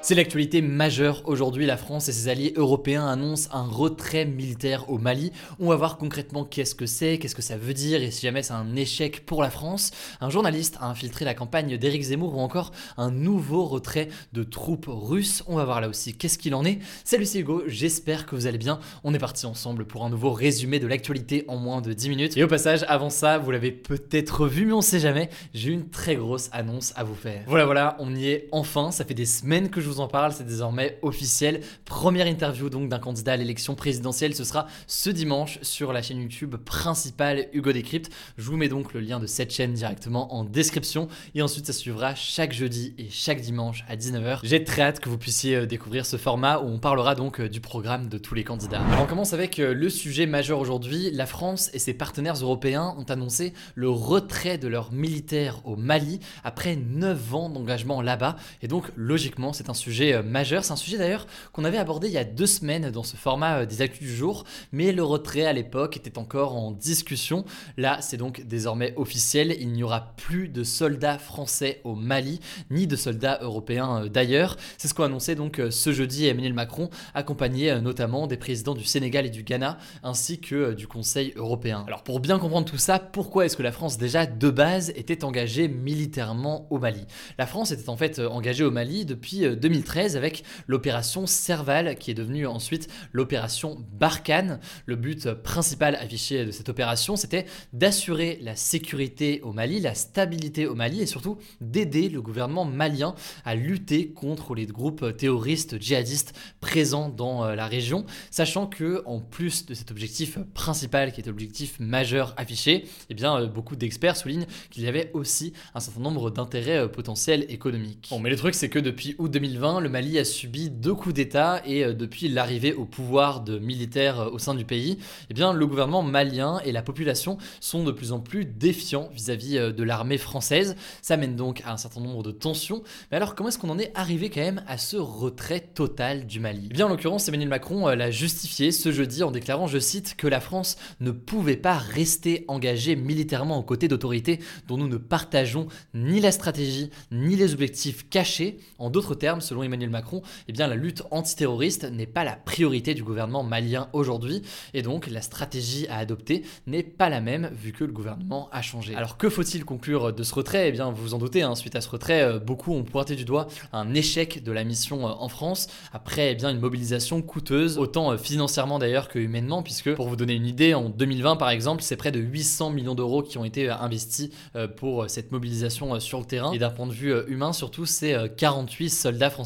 [0.00, 4.96] C'est l'actualité majeure aujourd'hui, la France et ses alliés européens annoncent un retrait militaire au
[4.96, 5.32] Mali.
[5.58, 8.44] On va voir concrètement qu'est-ce que c'est, qu'est-ce que ça veut dire et si jamais
[8.44, 9.90] c'est un échec pour la France.
[10.20, 14.86] Un journaliste a infiltré la campagne d'Éric Zemmour ou encore un nouveau retrait de troupes
[14.88, 15.42] russes.
[15.48, 16.78] On va voir là aussi qu'est-ce qu'il en est.
[17.02, 18.78] Salut c'est Hugo, j'espère que vous allez bien.
[19.02, 22.36] On est parti ensemble pour un nouveau résumé de l'actualité en moins de 10 minutes.
[22.36, 25.90] Et au passage, avant ça, vous l'avez peut-être vu mais on sait jamais, j'ai une
[25.90, 27.42] très grosse annonce à vous faire.
[27.48, 30.32] Voilà voilà, on y est enfin, ça fait des semaines que je vous en parle,
[30.32, 31.60] c'est désormais officiel.
[31.84, 36.20] Première interview donc d'un candidat à l'élection présidentielle, ce sera ce dimanche sur la chaîne
[36.20, 38.10] YouTube principale Hugo Décrypte.
[38.36, 41.72] Je vous mets donc le lien de cette chaîne directement en description et ensuite ça
[41.72, 44.40] suivra chaque jeudi et chaque dimanche à 19h.
[44.42, 47.48] J'ai très hâte que vous puissiez euh, découvrir ce format où on parlera donc euh,
[47.48, 48.80] du programme de tous les candidats.
[48.80, 51.10] Alors on commence avec euh, le sujet majeur aujourd'hui.
[51.12, 56.20] La France et ses partenaires européens ont annoncé le retrait de leurs militaires au Mali
[56.44, 60.64] après 9 ans d'engagement là-bas et donc logiquement c'est un sujet euh, majeur.
[60.64, 63.60] C'est un sujet d'ailleurs qu'on avait abordé il y a deux semaines dans ce format
[63.60, 67.44] euh, des actus du jour, mais le retrait à l'époque était encore en discussion.
[67.76, 69.56] Là, c'est donc désormais officiel.
[69.58, 74.56] Il n'y aura plus de soldats français au Mali, ni de soldats européens euh, d'ailleurs.
[74.76, 79.26] C'est ce qu'a annoncé donc ce jeudi Emmanuel Macron, accompagné notamment des présidents du Sénégal
[79.26, 81.84] et du Ghana, ainsi que du Conseil européen.
[81.86, 85.24] Alors pour bien comprendre tout ça, pourquoi est-ce que la France déjà de base était
[85.24, 87.06] engagée militairement au Mali?
[87.38, 92.14] La France était en fait engagée au Mali depuis 2013 avec l'opération Serval qui est
[92.14, 94.60] devenue ensuite l'opération Barkhane.
[94.86, 100.66] Le but principal affiché de cette opération, c'était d'assurer la sécurité au Mali, la stabilité
[100.66, 103.14] au Mali et surtout d'aider le gouvernement malien
[103.44, 109.20] à lutter contre les groupes terroristes djihadistes présents dans euh, la région, sachant que en
[109.20, 114.16] plus de cet objectif principal qui est l'objectif majeur affiché, eh bien euh, beaucoup d'experts
[114.16, 118.08] soulignent qu'il y avait aussi un certain nombre d'intérêts euh, potentiels économiques.
[118.10, 121.14] Bon, mais le truc c'est que depuis août 2020, le Mali a subi deux coups
[121.14, 124.98] d'État et euh, depuis l'arrivée au pouvoir de militaires euh, au sein du pays,
[125.30, 129.58] eh bien, le gouvernement malien et la population sont de plus en plus défiants vis-à-vis
[129.58, 130.76] euh, de l'armée française.
[131.02, 132.82] Ça mène donc à un certain nombre de tensions.
[133.10, 136.38] Mais alors, comment est-ce qu'on en est arrivé quand même à ce retrait total du
[136.38, 136.68] Mali?
[136.70, 140.28] Eh bien, en l'occurrence, Emmanuel Macron l'a justifié ce jeudi en déclarant, je cite, que
[140.28, 145.66] la France ne pouvait pas rester engagée militairement aux côtés d'autorités dont nous ne partageons
[145.94, 148.58] ni la stratégie ni les objectifs cachés.
[148.78, 152.94] En d'autres termes, selon Emmanuel Macron, eh bien la lutte antiterroriste n'est pas la priorité
[152.94, 154.42] du gouvernement malien aujourd'hui
[154.74, 158.62] et donc la stratégie à adopter n'est pas la même vu que le gouvernement a
[158.62, 158.94] changé.
[158.94, 160.68] Alors que faut-il conclure de ce retrait?
[160.68, 163.16] Eh bien vous vous en doutez, hein, suite à ce retrait, euh, beaucoup ont pointé
[163.16, 167.22] du doigt un échec de la mission euh, en France après eh bien une mobilisation
[167.22, 171.36] coûteuse, autant euh, financièrement d'ailleurs que humainement, puisque pour vous donner une idée, en 2020
[171.36, 174.30] par exemple, c'est près de 800 millions d'euros qui ont été investis
[174.76, 176.52] pour cette mobilisation sur le terrain.
[176.52, 179.37] Et d'un point de vue humain surtout, c'est 48 soldats français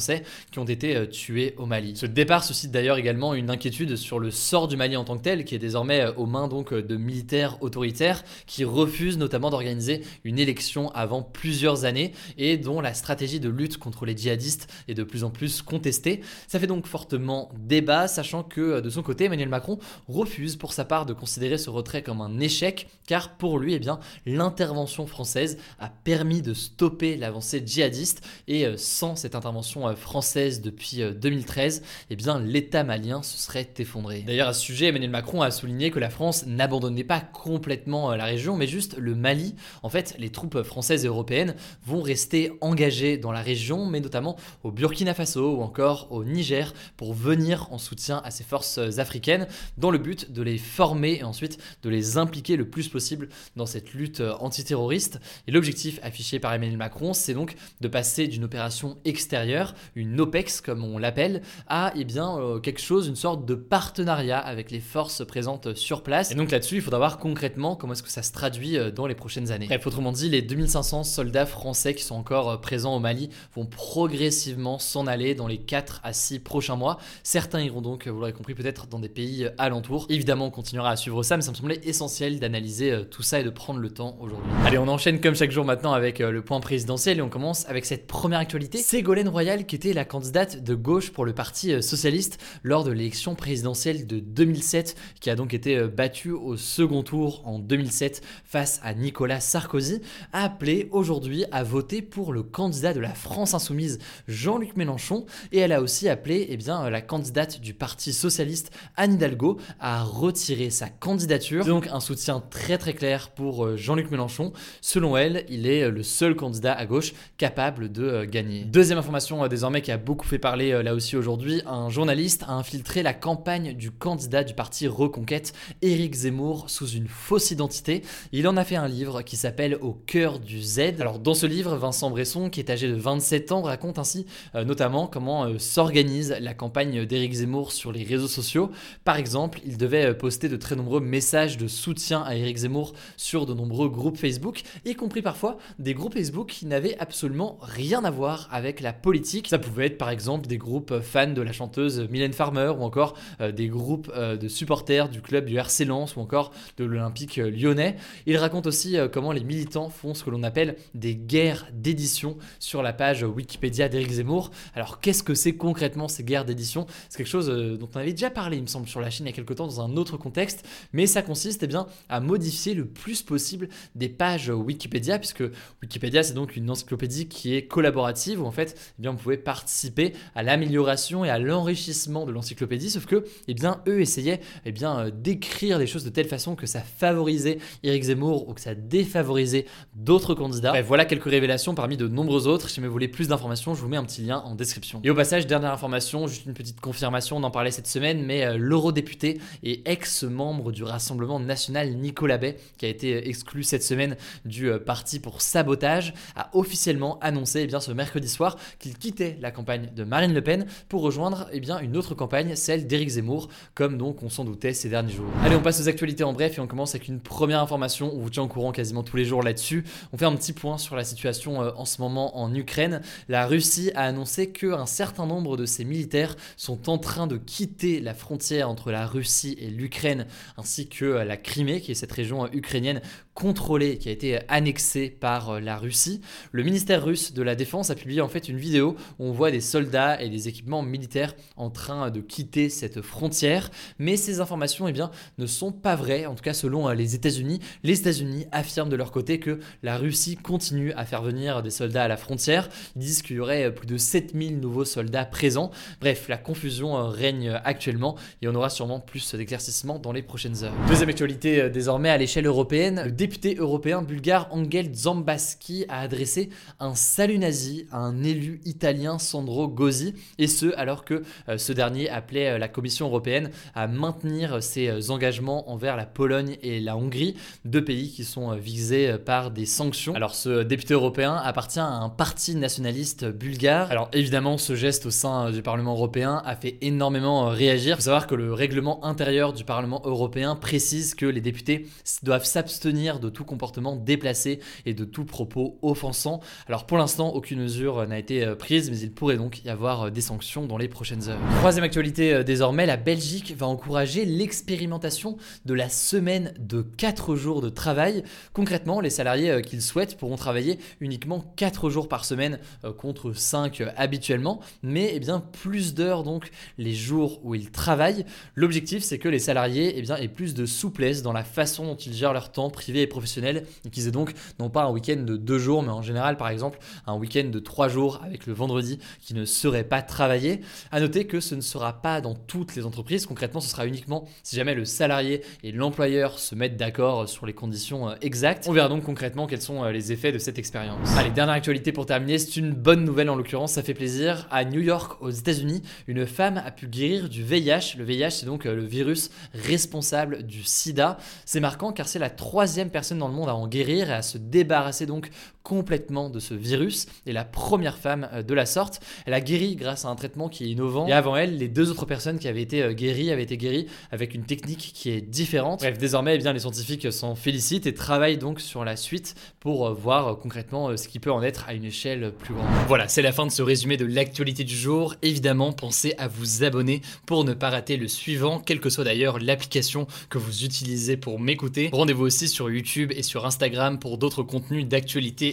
[0.51, 1.95] qui ont été euh, tués au Mali.
[1.95, 5.23] Ce départ suscite d'ailleurs également une inquiétude sur le sort du Mali en tant que
[5.23, 9.49] tel, qui est désormais euh, aux mains donc euh, de militaires autoritaires qui refusent notamment
[9.49, 14.67] d'organiser une élection avant plusieurs années et dont la stratégie de lutte contre les djihadistes
[14.87, 16.21] est de plus en plus contestée.
[16.47, 20.85] Ça fait donc fortement débat, sachant que de son côté, Emmanuel Macron refuse pour sa
[20.85, 25.57] part de considérer ce retrait comme un échec, car pour lui, eh bien, l'intervention française
[25.79, 32.39] a permis de stopper l'avancée djihadiste et sans cette intervention française depuis 2013, eh bien
[32.39, 34.23] l'État malien se serait effondré.
[34.25, 38.15] D'ailleurs à ce sujet, Emmanuel Macron a souligné que la France n'abandonnait pas complètement euh,
[38.15, 39.55] la région, mais juste le Mali.
[39.81, 44.37] En fait, les troupes françaises et européennes vont rester engagées dans la région, mais notamment
[44.63, 49.47] au Burkina Faso ou encore au Niger pour venir en soutien à ces forces africaines
[49.77, 53.65] dans le but de les former et ensuite de les impliquer le plus possible dans
[53.65, 55.19] cette lutte euh, antiterroriste.
[55.47, 60.61] Et l'objectif affiché par Emmanuel Macron, c'est donc de passer d'une opération extérieure une OPEX
[60.61, 64.79] comme on l'appelle, à eh bien, euh, quelque chose, une sorte de partenariat avec les
[64.79, 66.31] forces présentes sur place.
[66.31, 69.07] Et donc là-dessus, il faudra voir concrètement comment est-ce que ça se traduit euh, dans
[69.07, 69.67] les prochaines années.
[69.67, 73.65] Bref, autrement dit, les 2500 soldats français qui sont encore euh, présents au Mali vont
[73.65, 76.97] progressivement s'en aller dans les 4 à 6 prochains mois.
[77.23, 80.05] Certains iront donc, vous l'aurez compris, peut-être dans des pays alentours.
[80.09, 83.43] Évidemment, on continuera à suivre ça, mais ça me semblait essentiel d'analyser tout ça et
[83.43, 84.49] de prendre le temps aujourd'hui.
[84.65, 87.85] Allez, on enchaîne comme chaque jour maintenant avec le point présidentiel et on commence avec
[87.85, 88.77] cette première actualité.
[88.77, 93.35] Ségolène Royal qui était la candidate de gauche pour le Parti socialiste lors de l'élection
[93.35, 98.93] présidentielle de 2007 qui a donc été battue au second tour en 2007 face à
[98.93, 100.01] Nicolas Sarkozy,
[100.31, 105.59] a appelé aujourd'hui à voter pour le candidat de la France insoumise, Jean-Luc Mélenchon, et
[105.59, 110.69] elle a aussi appelé eh bien, la candidate du Parti socialiste, Anne Hidalgo, à retirer
[110.69, 111.65] sa candidature.
[111.65, 114.53] Donc un soutien très très clair pour euh, Jean-Luc Mélenchon.
[114.81, 118.63] Selon elle, il est le seul candidat à gauche capable de euh, gagner.
[118.65, 122.53] Deuxième information euh, désormais qui a beaucoup fait parler là aussi aujourd'hui, un journaliste a
[122.53, 128.03] infiltré la campagne du candidat du parti Reconquête, Éric Zemmour sous une fausse identité.
[128.31, 130.79] Il en a fait un livre qui s'appelle Au cœur du Z.
[130.99, 134.25] Alors dans ce livre, Vincent Bresson, qui est âgé de 27 ans, raconte ainsi
[134.55, 138.71] euh, notamment comment euh, s'organise la campagne d'Éric Zemmour sur les réseaux sociaux.
[139.03, 142.93] Par exemple, il devait euh, poster de très nombreux messages de soutien à Éric Zemmour
[143.17, 148.03] sur de nombreux groupes Facebook, y compris parfois des groupes Facebook qui n'avaient absolument rien
[148.03, 149.32] à voir avec la politique.
[149.47, 153.15] Ça pouvait être par exemple des groupes fans de la chanteuse Mylène Farmer ou encore
[153.39, 157.95] des groupes de supporters du club du RC Lens ou encore de l'Olympique lyonnais.
[158.25, 162.37] Il raconte aussi euh, comment les militants font ce que l'on appelle des guerres d'édition
[162.59, 164.51] sur la page Wikipédia d'Éric Zemmour.
[164.75, 166.85] Alors qu'est-ce que c'est concrètement ces guerres d'édition?
[167.09, 169.25] C'est quelque chose euh, dont on avait déjà parlé, il me semble, sur la chaîne
[169.25, 172.19] il y a quelques temps dans un autre contexte, mais ça consiste eh bien, à
[172.19, 175.43] modifier le plus possible des pages Wikipédia, puisque
[175.81, 180.13] Wikipédia c'est donc une encyclopédie qui est collaborative, où en fait eh bien, pouvez participer
[180.35, 184.99] à l'amélioration et à l'enrichissement de l'encyclopédie, sauf que eh bien, eux essayaient eh bien,
[184.99, 188.75] euh, d'écrire des choses de telle façon que ça favorisait Éric Zemmour ou que ça
[188.75, 189.65] défavorisait
[189.95, 190.71] d'autres candidats.
[190.71, 192.69] Bref, voilà quelques révélations parmi de nombreux autres.
[192.69, 195.01] Si vous voulez plus d'informations, je vous mets un petit lien en description.
[195.03, 198.45] Et au passage, dernière information, juste une petite confirmation, on en parlait cette semaine, mais
[198.45, 204.17] euh, l'eurodéputé et ex-membre du Rassemblement national Nicolas Bay, qui a été exclu cette semaine
[204.45, 209.51] du euh, parti pour sabotage, a officiellement annoncé eh bien, ce mercredi soir qu'il la
[209.51, 213.49] campagne de Marine Le Pen pour rejoindre eh bien, une autre campagne, celle d'Éric Zemmour,
[213.75, 215.29] comme donc on s'en doutait ces derniers jours.
[215.43, 218.11] Allez, on passe aux actualité en bref et on commence avec une première information.
[218.13, 219.83] On vous tient au courant quasiment tous les jours là-dessus.
[220.11, 223.01] On fait un petit point sur la situation euh, en ce moment en Ukraine.
[223.29, 227.99] La Russie a annoncé qu'un certain nombre de ses militaires sont en train de quitter
[227.99, 230.25] la frontière entre la Russie et l'Ukraine
[230.57, 233.01] ainsi que euh, la Crimée, qui est cette région euh, ukrainienne
[233.33, 236.21] contrôlée, qui a été annexée par la Russie.
[236.51, 239.61] Le ministère russe de la Défense a publié en fait une vidéo on voit des
[239.61, 243.69] soldats et des équipements militaires en train de quitter cette frontière.
[243.99, 247.15] Mais ces informations eh bien, ne sont pas vraies en tout cas selon euh, les
[247.15, 247.59] États-Unis.
[247.83, 252.03] Les États-Unis affirment de leur côté que la Russie continue à faire venir des soldats
[252.03, 252.69] à la frontière.
[252.95, 255.71] Ils disent qu'il y aurait euh, plus de 7000 nouveaux soldats présents.
[256.01, 260.63] Bref, la confusion euh, règne actuellement et on aura sûrement plus d'éclaircissements dans les prochaines
[260.63, 260.73] heures.
[260.87, 266.95] Deuxième actualité désormais à l'échelle européenne, le député européen bulgare Angel Zambaski a adressé un
[266.95, 271.23] salut nazi à un élu italien Sandro Gozzi et ce alors que
[271.57, 276.95] ce dernier appelait la Commission européenne à maintenir ses engagements envers la Pologne et la
[276.97, 280.13] Hongrie, deux pays qui sont euh, visés euh, par des sanctions.
[280.15, 283.91] Alors ce député européen appartient à un parti nationaliste bulgare.
[283.91, 287.93] Alors évidemment ce geste au sein euh, du Parlement européen a fait énormément réagir.
[287.93, 291.87] Il faut savoir que le règlement intérieur du Parlement européen précise que les députés
[292.23, 296.39] doivent s'abstenir de tout comportement déplacé et de tout propos offensant.
[296.67, 300.21] Alors pour l'instant aucune mesure n'a été prise mais il pourrait donc y avoir des
[300.21, 301.39] sanctions dans les prochaines heures.
[301.59, 307.69] Troisième actualité désormais, la Belgique va encourager l'expérimentation de la semaine de 4 jours de
[307.69, 308.23] travail.
[308.53, 313.33] Concrètement, les salariés euh, qu'ils souhaitent pourront travailler uniquement 4 jours par semaine euh, contre
[313.33, 318.25] 5 euh, habituellement, mais eh bien plus d'heures donc les jours où ils travaillent.
[318.55, 321.95] L'objectif c'est que les salariés eh bien, aient plus de souplesse dans la façon dont
[321.95, 325.21] ils gèrent leur temps privé et professionnel et qu'ils aient donc non pas un week-end
[325.23, 328.53] de 2 jours, mais en général par exemple un week-end de 3 jours avec le
[328.53, 328.72] vendredi
[329.21, 330.61] qui ne serait pas travaillé.
[330.91, 333.25] À noter que ce ne sera pas dans toutes les entreprises.
[333.25, 337.53] Concrètement, ce sera uniquement si jamais le salarié et l'employeur se mettent d'accord sur les
[337.53, 338.65] conditions euh, exactes.
[338.67, 341.09] On verra donc concrètement quels sont euh, les effets de cette expérience.
[341.17, 344.47] Allez, dernière actualité pour terminer, c'est une bonne nouvelle en l'occurrence, ça fait plaisir.
[344.51, 347.95] À New York, aux États-Unis, une femme a pu guérir du VIH.
[347.97, 351.17] Le VIH, c'est donc euh, le virus responsable du sida.
[351.45, 354.21] C'est marquant car c'est la troisième personne dans le monde à en guérir et à
[354.21, 355.29] se débarrasser donc
[355.63, 358.99] complètement de ce virus et la première femme euh, de la sorte.
[359.25, 361.07] Elle a guéri grâce à un traitement qui est innovant.
[361.07, 363.87] Et avant elle, les deux autres personnes qui avaient été euh, guéries avaient été guéries
[364.11, 365.79] avec une technique qui est différente.
[365.79, 369.87] Bref, désormais, eh bien, les scientifiques s'en félicitent et travaillent donc sur la suite pour
[369.87, 372.67] euh, voir concrètement ce qui peut en être à une échelle plus grande.
[372.87, 375.15] Voilà, c'est la fin de ce résumé de l'actualité du jour.
[375.21, 379.39] Évidemment, pensez à vous abonner pour ne pas rater le suivant, quelle que soit d'ailleurs
[379.39, 381.89] l'application que vous utilisez pour m'écouter.
[381.93, 385.52] Rendez-vous aussi sur YouTube et sur Instagram pour d'autres contenus d'actualité